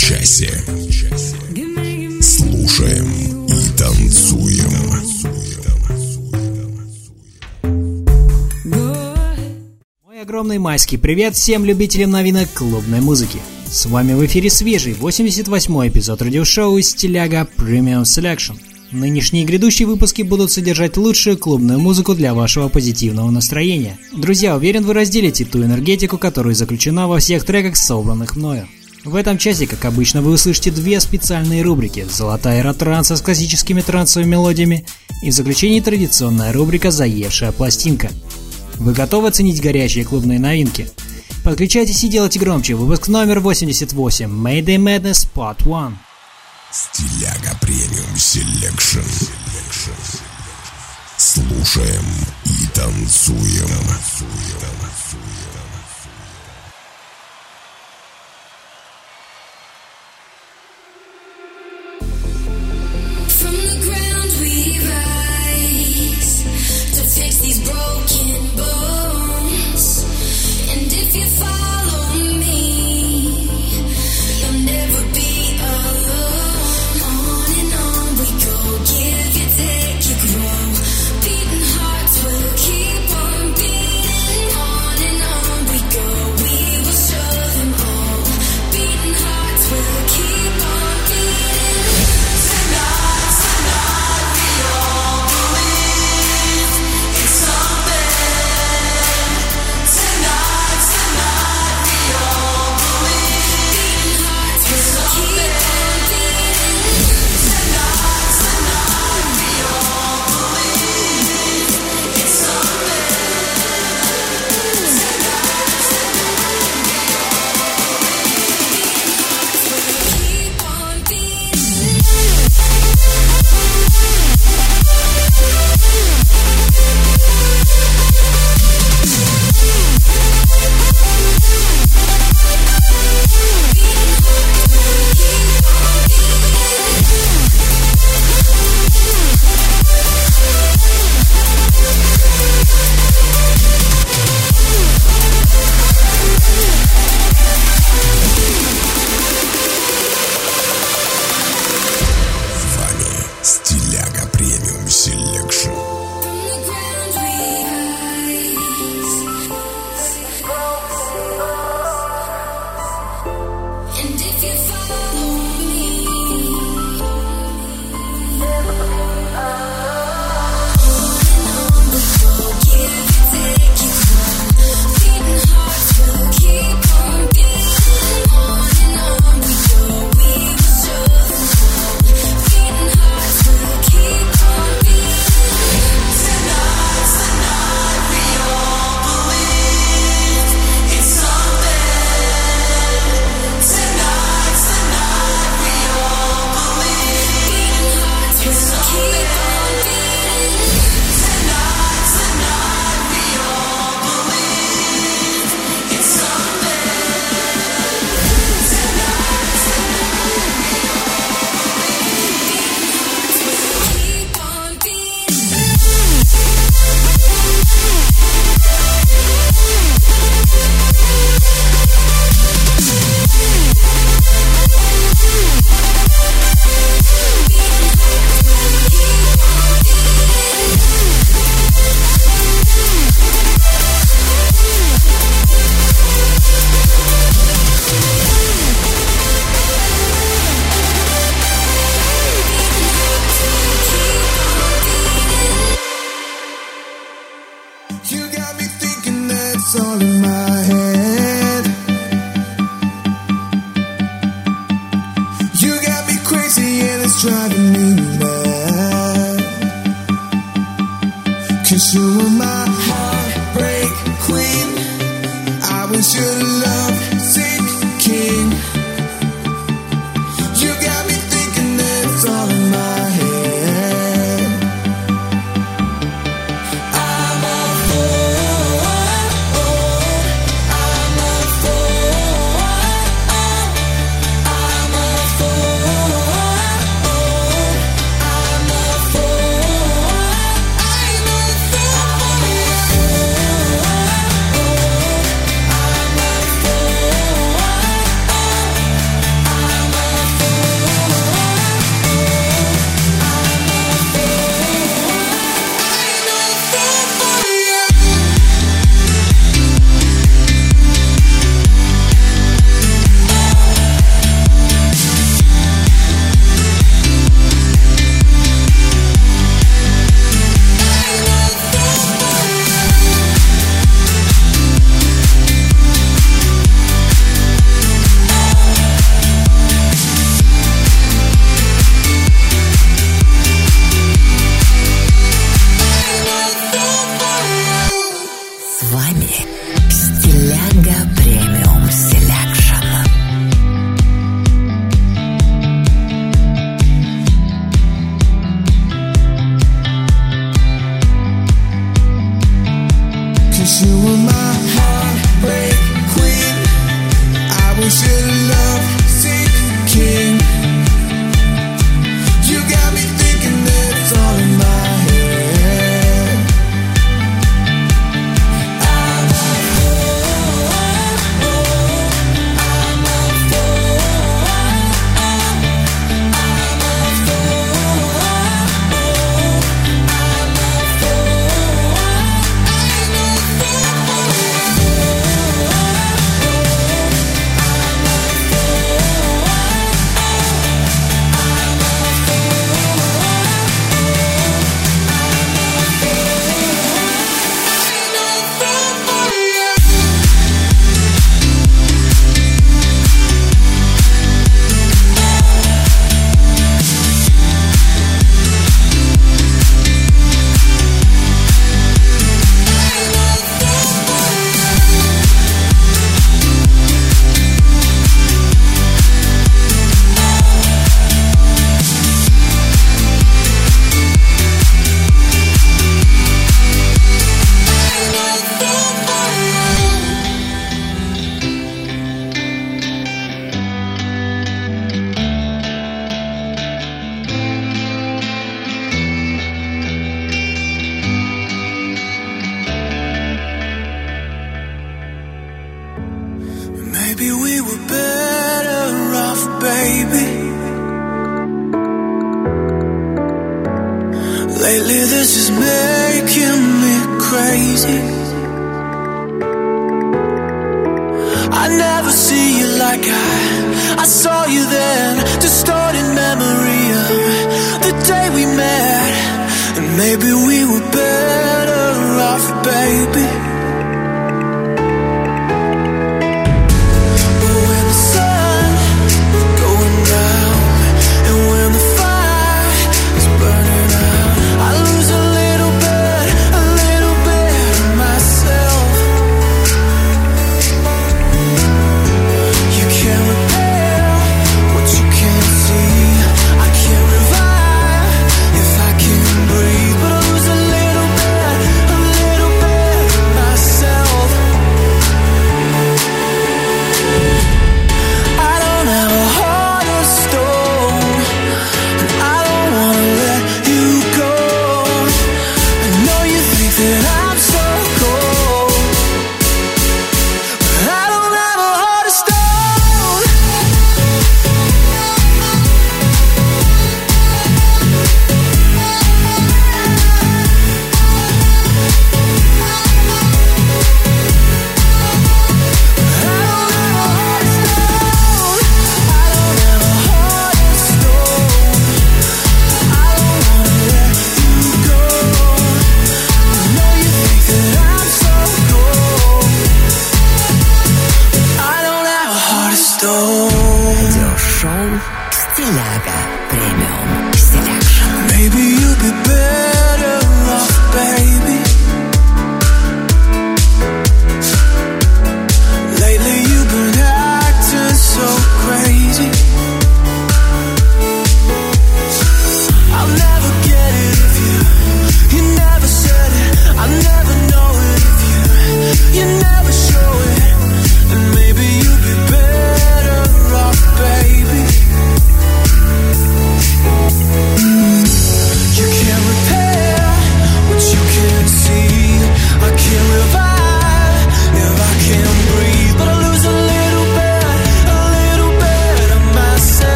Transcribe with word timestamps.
Часе. 0.00 0.50
Слушаем 2.22 3.06
и 3.46 3.78
танцуем. 3.78 4.72
Мой 10.02 10.22
огромный 10.22 10.58
майский 10.58 10.96
привет 10.96 11.34
всем 11.34 11.66
любителям 11.66 12.12
новинок 12.12 12.48
клубной 12.54 13.00
музыки. 13.00 13.38
С 13.66 13.84
вами 13.86 14.14
в 14.14 14.24
эфире 14.24 14.48
свежий 14.48 14.94
88-й 14.94 15.88
эпизод 15.88 16.22
радиошоу 16.22 16.80
«Стиляга 16.80 17.46
Premium 17.58 18.02
Selection». 18.02 18.56
Нынешние 18.92 19.44
и 19.44 19.46
грядущие 19.46 19.86
выпуски 19.86 20.22
будут 20.22 20.50
содержать 20.50 20.96
лучшую 20.96 21.36
клубную 21.36 21.78
музыку 21.78 22.14
для 22.14 22.32
вашего 22.32 22.68
позитивного 22.68 23.30
настроения. 23.30 23.98
Друзья, 24.12 24.56
уверен, 24.56 24.84
вы 24.84 24.94
разделите 24.94 25.44
ту 25.44 25.62
энергетику, 25.62 26.16
которая 26.16 26.54
заключена 26.54 27.06
во 27.06 27.18
всех 27.18 27.44
треках, 27.44 27.76
собранных 27.76 28.34
мною. 28.34 28.66
В 29.04 29.14
этом 29.14 29.38
часе, 29.38 29.66
как 29.66 29.86
обычно, 29.86 30.20
вы 30.20 30.32
услышите 30.32 30.70
две 30.70 31.00
специальные 31.00 31.62
рубрики 31.62 32.06
«Золотая 32.10 32.60
эра 32.60 32.74
транса» 32.74 33.16
с 33.16 33.22
классическими 33.22 33.80
трансовыми 33.80 34.32
мелодиями 34.32 34.84
и 35.22 35.30
в 35.30 35.32
заключении 35.32 35.80
традиционная 35.80 36.52
рубрика 36.52 36.90
«Заевшая 36.90 37.52
пластинка». 37.52 38.10
Вы 38.74 38.92
готовы 38.92 39.28
оценить 39.28 39.62
горячие 39.62 40.04
клубные 40.04 40.38
новинки? 40.38 40.90
Подключайтесь 41.44 42.04
и 42.04 42.08
делайте 42.08 42.38
громче. 42.38 42.74
Выпуск 42.74 43.08
номер 43.08 43.40
88. 43.40 44.26
Mayday 44.26 44.76
Madness 44.76 45.26
Part 45.34 45.62
1. 45.62 45.98
Стиляга 46.70 47.56
Premium 47.62 48.16
Selection. 48.16 49.00
Слушаем 51.16 52.04
и 52.44 52.66
танцуем. 52.74 53.68
From 55.10 55.29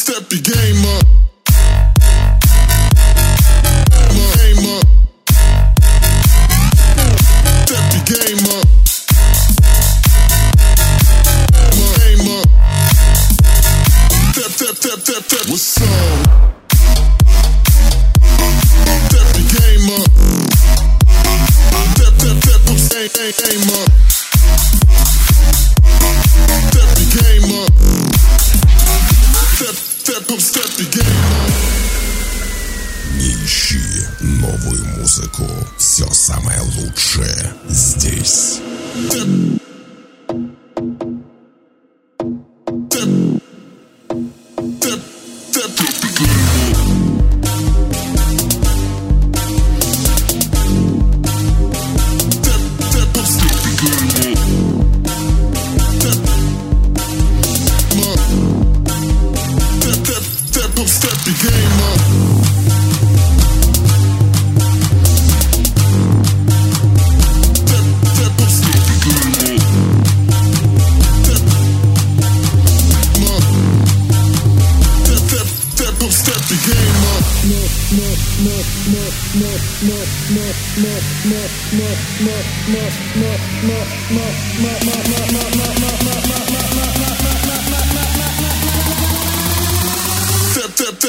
Step 0.00 0.30
the 0.30 0.40
game 0.40 0.96
up. 0.96 1.29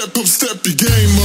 step 0.02 0.18
up, 0.18 0.26
step 0.26 0.66
your 0.66 0.76
game 0.76 1.21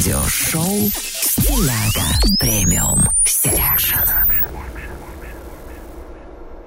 радиошоу 0.00 0.88
«Стиляга 0.94 2.38
Premium 2.38 3.00
Selection». 3.22 3.96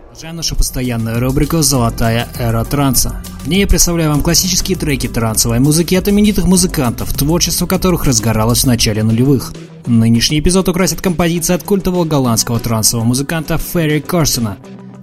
Продолжаем 0.05 0.35
нашу 0.35 0.55
постоянную 0.55 1.19
рубрику 1.19 1.63
«Золотая 1.63 2.27
эра 2.37 2.63
транса». 2.63 3.23
В 3.43 3.47
ней 3.47 3.61
я 3.61 3.67
представляю 3.67 4.11
вам 4.11 4.21
классические 4.21 4.77
треки 4.77 5.07
трансовой 5.07 5.57
музыки 5.57 5.95
от 5.95 6.07
именитых 6.07 6.45
музыкантов, 6.45 7.11
творчество 7.13 7.65
которых 7.65 8.05
разгоралось 8.05 8.65
в 8.65 8.67
начале 8.67 9.01
нулевых. 9.01 9.51
Нынешний 9.87 10.39
эпизод 10.39 10.69
украсит 10.69 11.01
композиция 11.01 11.55
от 11.55 11.63
культового 11.63 12.05
голландского 12.05 12.59
трансового 12.59 13.03
музыканта 13.03 13.57
Ферри 13.57 13.99
Корсона. 14.01 14.57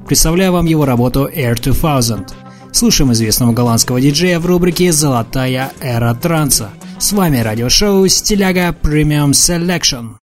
Представляю 0.06 0.52
вам 0.52 0.66
его 0.66 0.84
работу 0.84 1.26
Air 1.26 1.60
2000. 1.60 2.26
Слушаем 2.70 3.12
известного 3.12 3.50
голландского 3.52 4.00
диджея 4.00 4.38
в 4.38 4.46
рубрике 4.46 4.92
«Золотая 4.92 5.72
эра 5.80 6.14
транса». 6.14 6.70
С 7.00 7.12
вами 7.12 7.38
радиошоу 7.38 8.06
«Стиляга 8.08 8.76
Premium 8.82 9.30
Selection». 9.30 10.16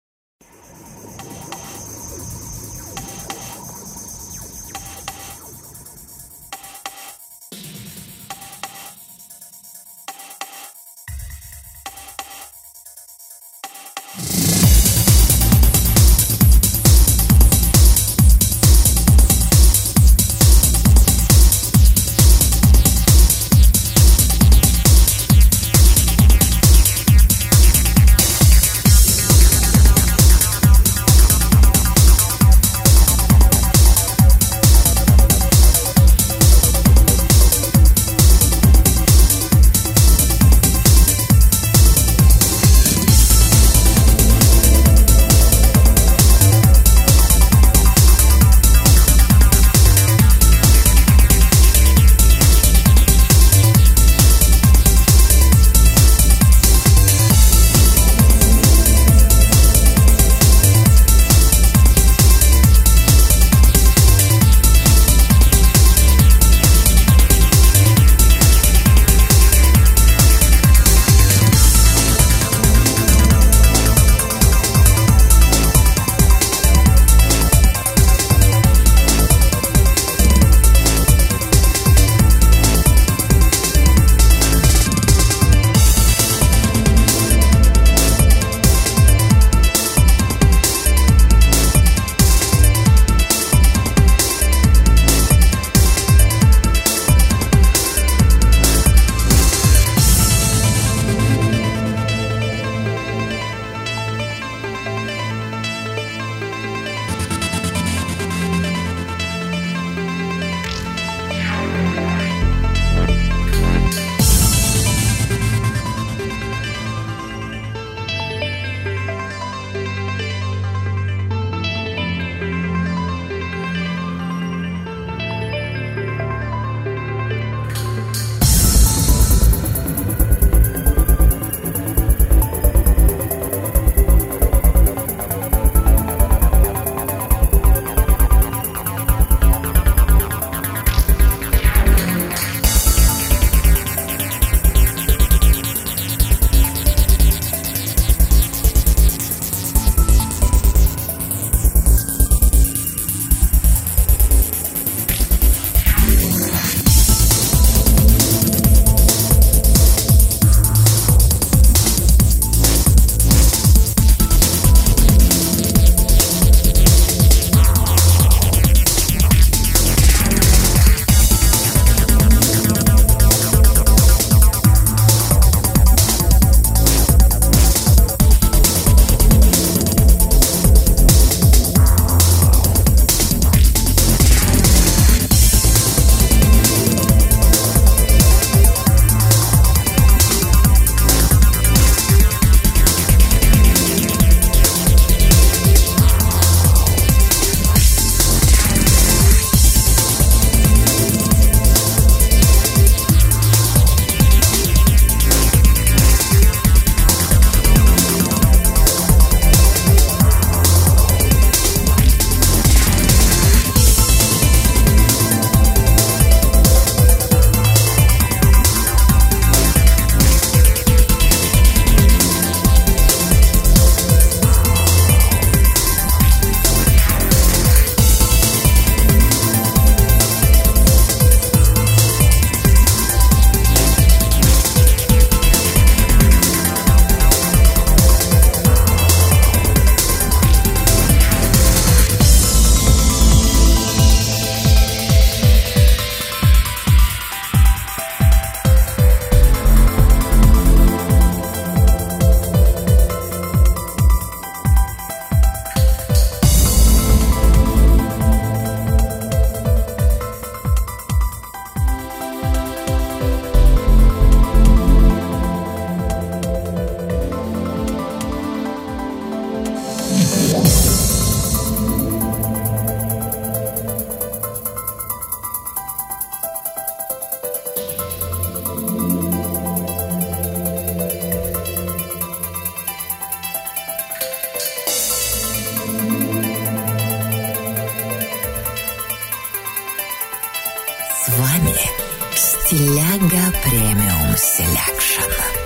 Стиляга 292.66 293.46
премиум 293.62 294.37
селекшн. 294.37 295.65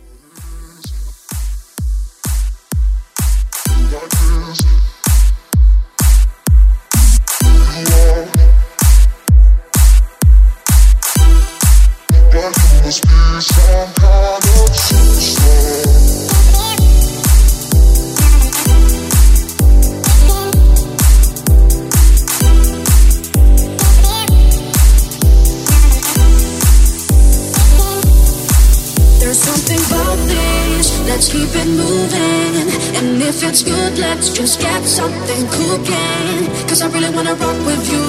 Let's 31.21 31.33
keep 31.33 31.53
it 31.53 31.69
moving. 31.69 32.65
And 32.97 33.21
if 33.21 33.43
it's 33.43 33.61
good, 33.61 33.99
let's 33.99 34.29
just 34.33 34.59
get 34.59 34.81
something 34.83 35.45
cooking. 35.53 36.49
Cause 36.67 36.81
I 36.81 36.87
really 36.89 37.13
wanna 37.13 37.35
rock 37.35 37.59
with 37.63 37.85
you. 37.93 38.01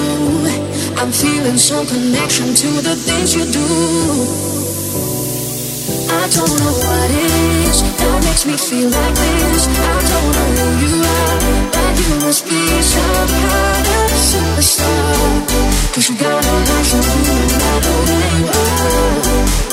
I'm 0.97 1.13
feeling 1.13 1.59
some 1.59 1.87
connection 1.87 2.55
to 2.55 2.69
the 2.81 2.97
things 2.97 3.35
you 3.37 3.45
do. 3.45 3.69
I 6.09 6.25
don't 6.37 6.57
know 6.57 6.73
what 6.73 7.11
it 7.13 7.33
is 7.69 7.83
that 8.01 8.17
makes 8.25 8.47
me 8.47 8.57
feel 8.57 8.89
like 8.89 9.15
this. 9.21 9.69
I 9.69 9.93
don't 10.09 10.33
know 10.33 10.49
who 10.57 10.69
you 10.81 10.95
are, 11.05 11.69
but 11.69 11.93
you 12.01 12.15
must 12.25 12.49
be 12.49 12.65
some 12.81 13.29
kind 13.29 13.89
of 13.93 14.21
superstar. 14.25 15.93
Cause 15.93 16.09
you 16.09 16.17
got 16.17 16.41
a 16.41 16.55
life 16.65 16.95
of 16.97 17.05
you 17.13 17.37
no 17.37 17.57
matter 17.61 17.95
where 18.09 18.31
you 18.41 19.69
are. 19.69 19.72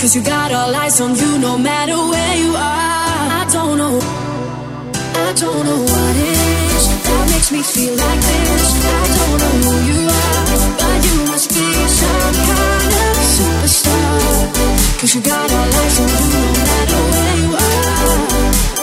Cause 0.00 0.14
you 0.14 0.22
got 0.22 0.52
all 0.52 0.72
eyes 0.76 1.00
on 1.00 1.16
you 1.16 1.38
no 1.40 1.58
matter 1.58 1.96
where 1.96 2.36
you 2.36 2.50
are. 2.54 3.26
I 3.40 3.44
don't 3.52 3.76
know. 3.76 3.98
I 5.26 5.32
don't 5.34 5.64
know 5.66 5.80
what 5.92 6.16
it 6.16 6.38
is 6.70 6.84
that 7.02 7.24
makes 7.32 7.50
me 7.50 7.62
feel 7.62 7.94
like 7.96 8.20
this. 8.20 8.66
I 8.86 9.04
don't 9.18 9.38
know 9.42 9.54
who 9.66 9.74
you 9.90 10.00
are, 10.06 10.42
but 10.78 10.98
you 11.04 11.18
must 11.26 11.48
be 11.50 11.66
some 11.98 12.34
kind 12.46 12.94
of 12.94 13.18
superstar. 13.34 15.00
Cause 15.00 15.14
you 15.16 15.20
got 15.20 15.50
all 15.50 15.74
eyes 15.82 15.98
on 16.00 16.08
you 16.08 16.26
no 16.32 16.42
matter 16.62 17.00
where 17.10 17.36
you 17.42 17.50
are. 17.56 18.77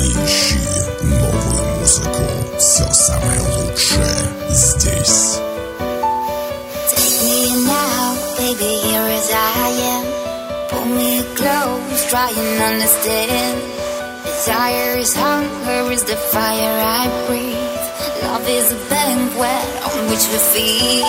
ищи 0.00 0.58
новую 1.02 1.78
музыку. 1.78 2.22
Все 2.58 2.86
самое 2.92 3.40
лучшее 3.40 4.16
здесь. 4.50 5.38
Take 6.90 7.22
me 7.24 7.40
now, 7.66 8.16
baby, 8.38 8.72
here 8.84 9.08
as 9.18 9.30
I 9.30 9.70
am. 9.94 10.04
Pull 10.70 10.86
me 10.96 11.22
close, 11.36 12.06
try 12.10 12.30
and 12.30 12.62
understand. 12.70 13.58
Desire 14.24 14.98
is 14.98 15.14
hunger, 15.14 15.92
is 15.92 16.04
the 16.04 16.16
fire 16.32 16.76
I 17.02 17.08
breathe. 17.26 17.84
Love 18.22 18.48
is 18.48 18.72
a 18.72 18.78
banquet 18.88 19.66
on 19.86 19.98
which 20.10 20.24
we 20.32 20.38
feed. 20.52 21.04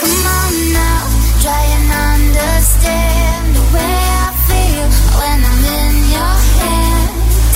Come 0.00 0.24
on 0.40 0.54
now, 0.72 1.04
try 1.44 1.64
and 1.76 1.88
understand 2.14 3.56
the 3.56 3.64
way 3.74 3.98
I 4.24 4.28
feel 4.48 4.88
when 5.18 5.38
I'm 5.50 5.64
in 5.80 5.96
your 6.14 6.36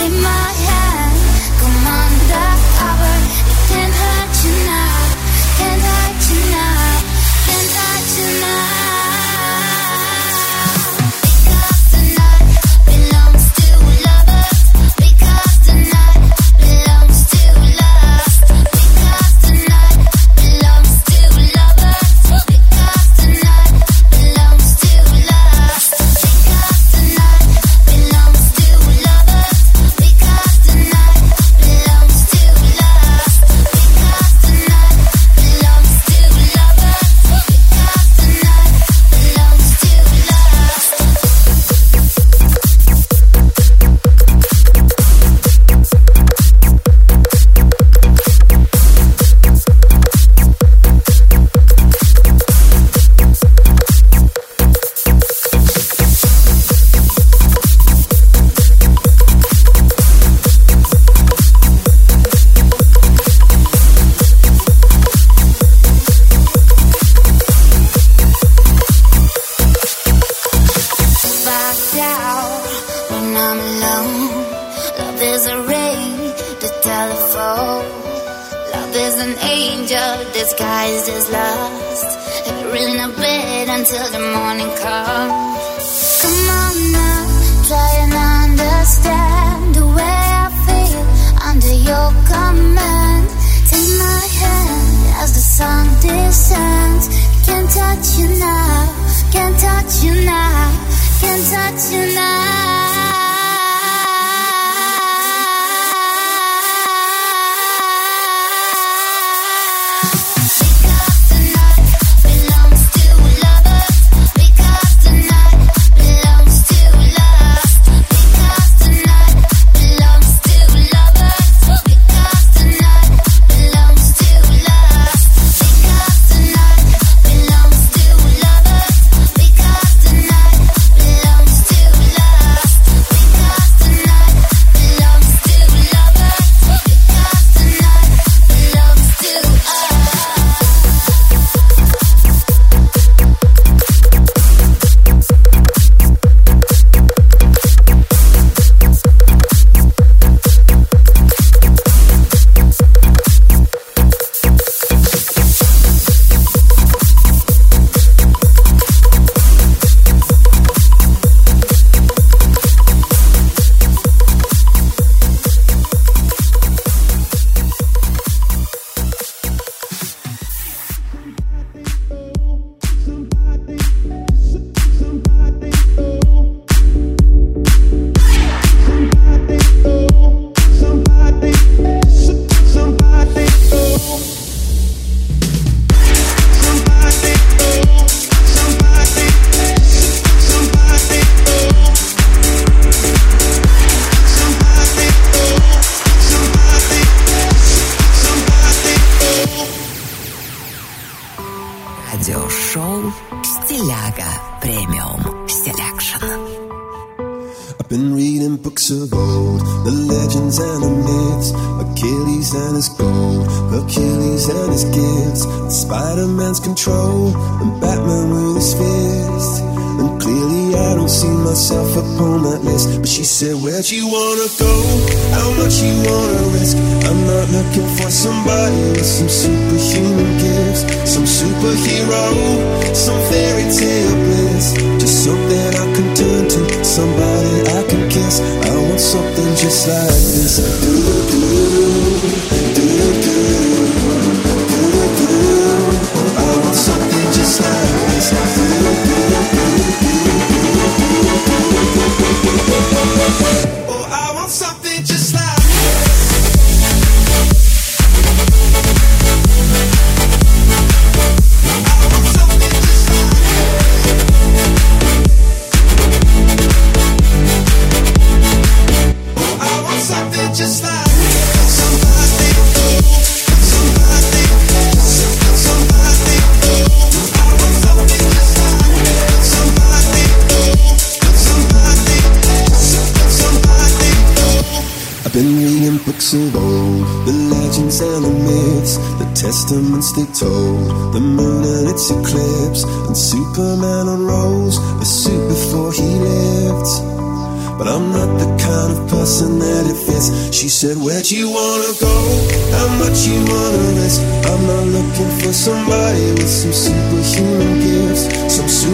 in 0.05 0.21
my 0.21 0.62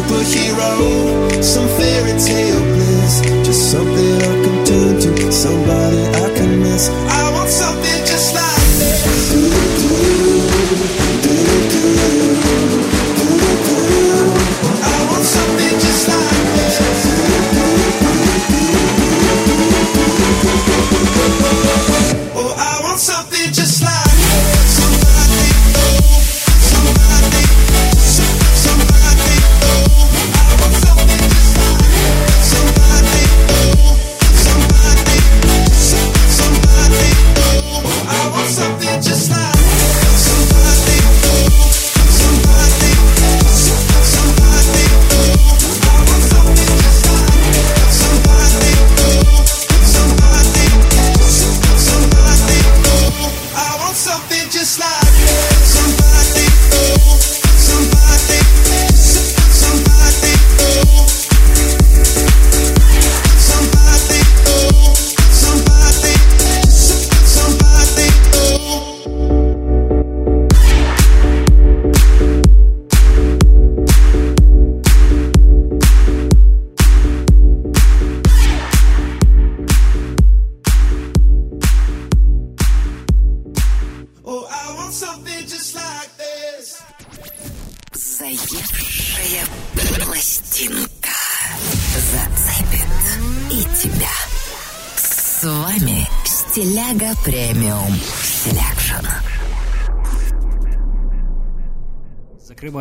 superhero, 0.09 0.88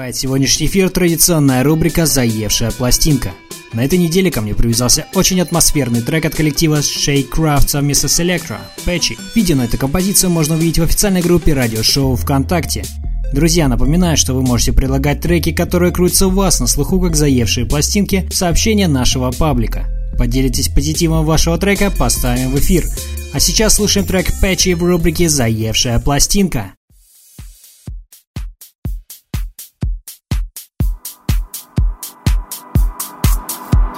Закрывает 0.08 0.16
сегодняшний 0.16 0.68
эфир 0.68 0.90
традиционная 0.90 1.64
рубрика 1.64 2.06
«Заевшая 2.06 2.72
пластинка». 2.72 3.32
На 3.74 3.84
этой 3.84 4.00
неделе 4.00 4.32
ко 4.32 4.40
мне 4.40 4.54
привязался 4.54 5.06
очень 5.14 5.42
атмосферный 5.42 6.02
трек 6.02 6.24
от 6.24 6.34
коллектива 6.34 6.80
Shakecraft 6.80 7.68
совместно 7.68 8.08
с 8.08 8.18
Electro, 8.22 8.56
Patchy. 8.86 9.18
Видео 9.36 9.58
на 9.58 9.66
эту 9.66 9.78
композицию 9.78 10.30
можно 10.30 10.56
увидеть 10.56 10.80
в 10.80 10.84
официальной 10.84 11.22
группе 11.22 11.54
радиошоу 11.54 12.16
ВКонтакте. 12.16 12.86
Друзья, 13.34 13.68
напоминаю, 13.68 14.16
что 14.16 14.34
вы 14.34 14.44
можете 14.44 14.72
предлагать 14.72 15.20
треки, 15.20 15.52
которые 15.52 15.92
крутятся 15.92 16.28
у 16.28 16.32
вас 16.32 16.62
на 16.62 16.68
слуху, 16.68 17.02
как 17.02 17.18
заевшие 17.18 17.66
пластинки, 17.66 18.26
в 18.32 18.34
сообщения 18.34 18.88
нашего 18.88 19.32
паблика. 19.32 19.88
Поделитесь 20.18 20.70
позитивом 20.70 21.26
вашего 21.26 21.58
трека, 21.58 21.92
поставим 21.92 22.52
в 22.52 22.60
эфир. 22.60 22.86
А 23.34 23.42
сейчас 23.42 23.74
слушаем 23.76 24.08
трек 24.08 24.28
Patchy 24.42 24.74
в 24.74 24.84
рубрике 24.84 25.28
«Заевшая 25.28 26.00
пластинка». 26.00 26.77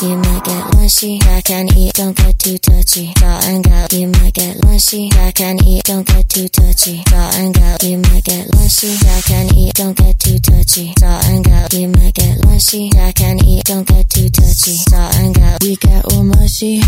You 0.02 0.16
might 0.16 0.46
get 0.46 0.76
mushy, 0.76 1.20
I 1.24 1.42
can 1.42 1.68
eat, 1.76 1.94
don't 1.94 2.16
get 2.16 2.40
too 2.40 2.58
touchy. 2.58 3.12
Draw 3.16 3.40
and 3.44 3.62
go, 3.62 3.88
you 3.92 4.08
might 4.08 4.34
get 4.34 4.64
mushy, 4.64 5.10
I 5.12 5.32
can 5.34 5.62
eat, 5.66 5.84
don't 5.84 6.08
get 6.08 6.30
too 6.30 6.48
touchy. 6.48 7.04
Draw 7.04 7.32
and 7.36 7.54
go, 7.54 7.76
you 7.82 7.98
might 7.98 8.24
get 8.24 8.48
mushy, 8.56 8.96
I 8.96 9.22
can 9.28 9.54
eat, 9.54 9.74
don't 9.74 9.98
get 9.98 10.18
too 10.18 10.40
touchy. 10.40 10.94
Draw 10.96 11.22
and 11.26 11.44
go, 11.44 11.68
you 11.74 11.90
might 11.90 12.14
get 12.14 12.46
mushy, 12.46 12.90
I 12.98 13.12
can 13.12 13.44
eat, 13.44 13.66
don't 13.66 13.86
get 13.86 14.10
too 14.10 14.30
touchy. 14.30 14.78
Draw 14.88 15.12
and 15.16 15.36
go, 15.36 15.58
we 15.62 15.76
get 15.76 16.06
all 16.14 16.24
mushy, 16.24 16.80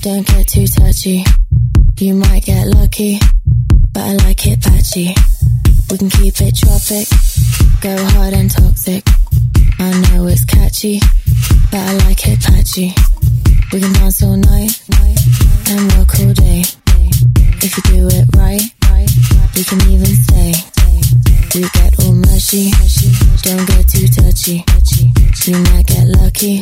don't 0.00 0.26
get 0.26 0.48
too 0.48 0.66
touchy. 0.68 1.24
You 1.98 2.14
might 2.14 2.46
get 2.46 2.66
lucky, 2.68 3.18
but 3.92 4.00
I 4.00 4.12
like 4.24 4.46
it 4.46 4.62
patchy. 4.62 5.14
We 5.90 5.98
can 5.98 6.08
keep 6.08 6.40
it 6.40 6.56
tropic, 6.56 7.08
go 7.82 7.94
hard 8.16 8.32
and 8.32 8.50
toxic. 8.50 9.04
I 9.80 9.94
know 10.10 10.26
it's 10.26 10.44
catchy, 10.44 10.98
but 11.70 11.78
I 11.78 11.94
like 12.04 12.26
it 12.26 12.40
patchy. 12.42 12.92
We 13.72 13.78
can 13.80 13.92
dance 13.92 14.22
all 14.24 14.36
night 14.36 14.74
and 15.70 15.92
work 15.94 16.18
all 16.18 16.32
day. 16.34 16.64
If 17.62 17.76
you 17.76 17.82
do 17.86 18.08
it 18.10 18.26
right, 18.34 18.62
we 19.54 19.62
can 19.62 19.80
even 19.86 20.14
stay. 20.26 20.52
We 21.54 21.62
get 21.78 21.94
all 22.02 22.12
mushy, 22.12 22.70
don't 23.42 23.66
get 23.70 23.86
too 23.86 24.08
touchy. 24.08 24.64
You 25.46 25.56
might 25.70 25.86
get 25.86 26.06
lucky, 26.08 26.60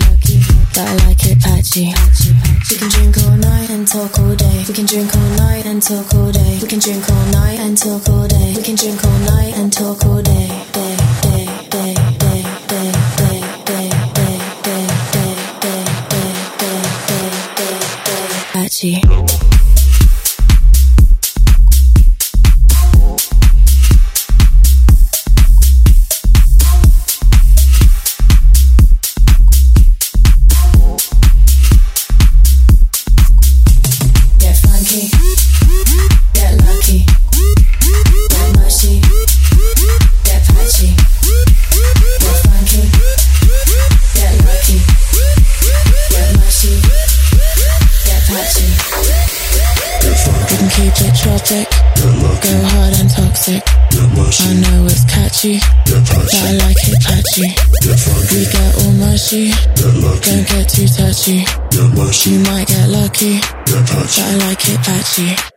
but 0.77 0.85
I 0.85 0.95
like 1.09 1.25
it 1.25 1.41
patchy. 1.41 1.95
We 2.71 2.77
can 2.77 2.89
drink 2.91 3.17
all 3.25 3.37
night 3.37 3.71
and 3.71 3.89
talk 3.89 4.19
all 4.19 4.35
day. 4.37 4.65
We 4.69 4.75
can 4.75 4.85
drink 4.85 5.17
all 5.17 5.31
night 5.41 5.65
and 5.65 5.83
talk 5.83 6.15
all 6.15 6.31
day. 6.31 6.59
We 6.61 6.69
can 6.69 6.81
drink 6.81 7.09
all 7.09 7.27
night 7.33 7.61
and 7.61 7.79
talk 7.79 8.09
all 8.11 8.29
day. 8.29 8.55
We 8.57 8.63
can 8.63 8.75
drink 8.77 9.03
all 9.03 9.19
night 9.21 9.57
and 9.57 9.73
talk 9.73 10.05
all 10.05 10.21
day. 10.21 10.76
energy. 18.85 19.16
Don't 59.45 60.49
get 60.49 60.69
too 60.69 60.87
touchy. 60.87 61.45
You 62.31 62.39
might 62.41 62.69
get 62.69 62.89
lucky, 62.89 63.41
but 63.67 64.19
I 64.19 64.37
like 64.37 64.69
it 64.69 64.79
patchy. 64.79 65.56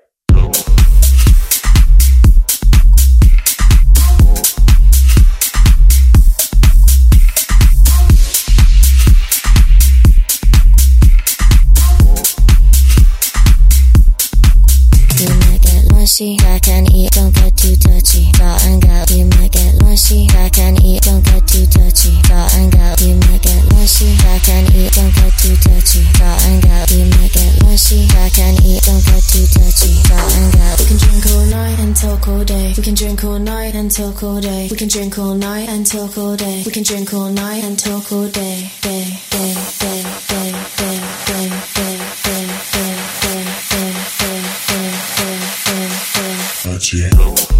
Can 28.40 28.56
eat, 28.64 28.82
don't 28.88 29.04
get 29.04 29.24
too 29.28 29.44
touchy. 29.52 29.92
Dot 30.08 30.32
and 30.40 30.54
go. 30.56 30.64
We 30.80 30.86
can 30.88 30.98
drink 30.98 31.26
all 31.28 31.46
night 31.52 31.96
talk 31.96 32.28
all 32.28 32.44
day. 32.46 32.74
We 32.78 32.84
can 32.84 32.96
drink 32.96 33.24
all 33.26 33.38
night 33.40 33.74
talk 33.92 34.24
all 34.24 34.40
day. 34.40 34.68
We 34.72 34.78
can 34.78 34.88
drink 34.88 35.18
all 35.20 35.36
night 35.36 35.86
talk 35.86 36.18
all 36.18 36.38
day. 36.38 36.64
We 36.66 36.72
can 36.72 36.84
drink 36.84 37.14
all 37.14 37.30
night 37.30 37.78
talk 37.78 38.12
all 38.14 38.28
day. 38.30 38.72
Day, 38.82 39.20
day, 39.30 39.54
day, 39.84 40.04
day, 40.32 40.52
day, 40.80 40.96
day, 41.28 41.50
day, 41.76 42.00
day, 42.00 42.00
day, 42.24 42.48
day, 42.64 42.88
day, 43.12 43.44
day, 43.50 43.92
day, 43.92 44.88
day, 45.20 45.40
day, 45.68 45.90
day. 46.16 46.38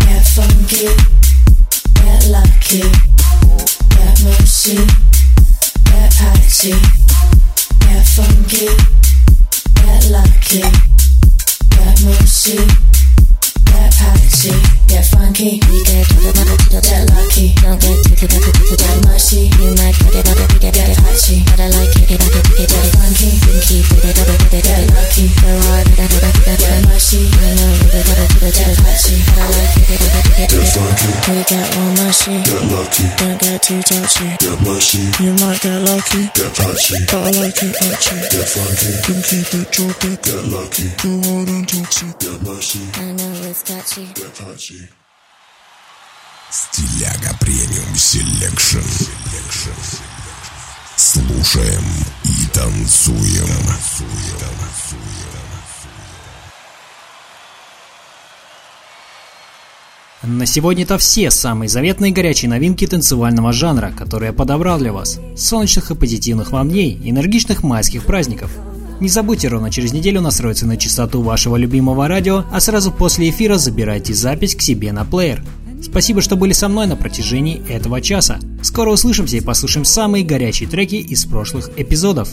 Get 0.08 0.24
funky, 0.36 0.88
get 2.00 2.22
lucky, 2.32 2.84
get 3.96 4.16
mercy, 4.24 4.80
get 5.86 6.10
patchy, 6.16 6.74
get 7.84 8.06
funky, 8.16 8.68
lucky, 10.10 10.62
get 11.70 12.02
mercy, 12.02 12.58
get 13.70 13.94
patchy, 13.94 14.50
get 14.90 15.06
funky, 15.06 15.62
we 15.70 15.84
get 15.86 16.10
get 16.10 17.06
lucky, 17.14 17.54
don't 17.62 17.78
get 17.78 18.02
too 18.02 18.18
get 18.18 19.06
mercy, 19.06 19.54
you 19.62 19.70
might 19.78 19.94
get 20.10 20.26
get 20.26 20.74
get 20.74 20.98
patchy, 20.98 21.46
but 21.46 21.62
I 21.62 21.70
like 21.70 21.94
it, 21.94 22.10
get 22.10 22.26
get 22.58 22.90
funky, 22.98 23.38
get 23.38 24.18
it 24.18 24.18
up, 24.18 24.50
get 24.50 24.64
get 24.66 24.90
lucky, 24.90 25.30
go 25.46 25.52
hard, 25.70 25.86
get 25.94 26.10
get 26.10 26.26
get 26.42 26.58
I 26.58 26.82
know 27.54 27.70
get 27.94 28.02
get 28.02 28.54
get 28.58 28.78
patchy, 28.82 29.22
but 29.30 29.38
I 29.38 29.50
like 29.62 29.78
it, 29.78 29.94
get 30.38 30.74
funky, 30.74 31.10
we 31.30 31.44
get 31.46 31.70
all 31.78 31.92
mercy, 32.02 32.42
get 32.50 32.66
lucky, 32.66 33.06
too 33.70 33.82
touchy, 33.84 34.26
get 34.40 34.60
mercy, 34.66 34.98
you 35.22 35.32
might 35.46 35.62
get 35.62 35.78
lucky, 35.86 36.26
get 36.34 36.50
patchy, 36.58 37.06
but 37.06 37.22
I 37.22 37.30
like 37.38 37.62
it 37.62 37.76
patchy, 37.78 38.18
get 38.34 38.50
funky, 38.50 39.46
get 39.46 39.72
drop 39.72 40.04
it, 40.10 40.24
get 40.26 40.44
lucky, 40.50 40.90
go 40.98 41.12
hard 41.30 41.50
and 41.50 41.70
toxic, 41.70 42.18
get 42.18 42.42
mercy, 42.42 42.82
I 42.96 43.12
know 43.14 43.30
it's 43.46 43.62
catchy, 43.62 44.08
get 44.18 44.34
patchy. 44.34 44.90
Стиляга 46.50 47.38
премиум 47.40 47.96
селекшн. 47.96 48.82
Слушаем 50.98 51.86
и 52.24 52.48
танцуем. 52.48 53.70
На 60.22 60.46
сегодня 60.46 60.84
это 60.84 60.98
все 60.98 61.32
самые 61.32 61.70
заветные 61.70 62.12
горячие 62.12 62.50
новинки 62.50 62.86
танцевального 62.86 63.54
жанра, 63.54 63.94
которые 63.98 64.28
я 64.28 64.34
подобрал 64.34 64.78
для 64.78 64.92
вас. 64.92 65.18
Солнечных 65.38 65.92
и 65.92 65.96
позитивных 65.96 66.52
вам 66.52 66.70
дней, 66.70 67.00
энергичных 67.06 67.64
майских 67.64 68.04
праздников. 68.04 68.52
Не 69.00 69.08
забудьте, 69.08 69.48
ровно 69.48 69.72
через 69.72 69.94
неделю 69.94 70.20
настроиться 70.20 70.66
на 70.66 70.76
частоту 70.76 71.22
вашего 71.22 71.56
любимого 71.56 72.10
радио, 72.10 72.44
а 72.52 72.60
сразу 72.60 72.92
после 72.92 73.30
эфира 73.30 73.56
забирайте 73.56 74.14
запись 74.14 74.56
к 74.56 74.62
себе 74.62 74.92
на 74.92 75.06
плеер. 75.06 75.42
Спасибо, 75.82 76.20
что 76.20 76.36
были 76.36 76.52
со 76.52 76.68
мной 76.68 76.88
на 76.88 76.98
протяжении 76.98 77.66
этого 77.70 78.02
часа. 78.02 78.40
Скоро 78.62 78.92
услышимся 78.92 79.38
и 79.38 79.42
послушаем 79.42 79.86
самые 79.86 80.26
горячие 80.26 80.68
треки 80.68 80.96
из 80.96 81.24
прошлых 81.24 81.72
эпизодов. 81.78 82.28